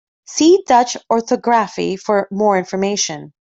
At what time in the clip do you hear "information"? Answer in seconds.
2.57-3.33